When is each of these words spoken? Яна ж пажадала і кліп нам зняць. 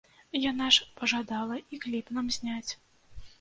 Яна 0.51 0.69
ж 0.77 0.87
пажадала 1.01 1.59
і 1.77 1.79
кліп 1.85 2.11
нам 2.17 2.33
зняць. 2.39 2.71